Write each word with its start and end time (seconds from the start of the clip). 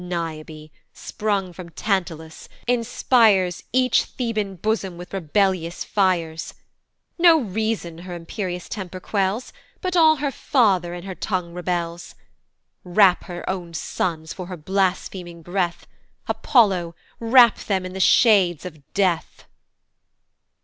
"Niobe, 0.09 0.71
sprung 0.93 1.53
from 1.53 1.69
Tantalus, 1.69 2.49
inspires 2.65 3.61
"Each 3.71 4.05
Theban 4.05 4.55
bosom 4.55 4.97
with 4.97 5.13
rebellious 5.13 5.83
fires; 5.83 6.55
"No 7.19 7.39
reason 7.39 7.99
her 7.99 8.15
imperious 8.15 8.67
temper 8.67 8.99
quells, 8.99 9.53
"But 9.79 9.95
all 9.95 10.15
her 10.15 10.31
father 10.31 10.95
in 10.95 11.03
her 11.03 11.13
tongue 11.13 11.53
rebels; 11.53 12.15
"Wrap 12.83 13.25
her 13.25 13.47
own 13.47 13.75
sons 13.75 14.33
for 14.33 14.47
her 14.47 14.57
blaspheming 14.57 15.43
breath, 15.43 15.85
"Apollo! 16.27 16.95
wrap 17.19 17.59
them 17.59 17.85
in 17.85 17.93
the 17.93 17.99
shades 17.99 18.65
of 18.65 18.81
death." 18.95 19.45